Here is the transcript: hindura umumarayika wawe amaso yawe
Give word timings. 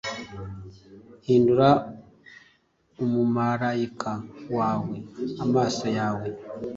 hindura 1.25 1.69
umumarayika 3.03 4.11
wawe 4.57 4.95
amaso 5.43 5.85
yawe 5.97 6.27